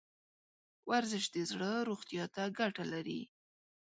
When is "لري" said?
2.93-3.21